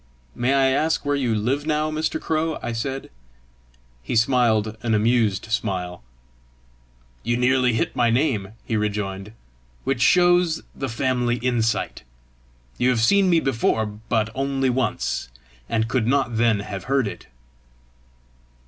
"May 0.33 0.55
I 0.55 0.69
ask 0.69 1.05
where 1.05 1.15
you 1.15 1.35
live 1.35 1.67
now, 1.67 1.91
Mr. 1.91 2.19
Crow?" 2.19 2.57
I 2.63 2.71
said. 2.71 3.11
He 4.01 4.15
smiled 4.15 4.75
an 4.81 4.95
amused 4.95 5.51
smile. 5.51 6.01
"You 7.21 7.37
nearly 7.37 7.73
hit 7.73 7.95
my 7.95 8.09
name," 8.09 8.53
he 8.65 8.75
rejoined, 8.75 9.31
"which 9.83 10.01
shows 10.01 10.63
the 10.73 10.89
family 10.89 11.35
insight. 11.35 12.01
You 12.79 12.89
have 12.89 13.01
seen 13.01 13.29
me 13.29 13.39
before, 13.39 13.85
but 13.85 14.31
only 14.33 14.71
once, 14.71 15.29
and 15.69 15.87
could 15.87 16.07
not 16.07 16.35
then 16.35 16.61
have 16.61 16.85
heard 16.85 17.07
it!" 17.07 17.27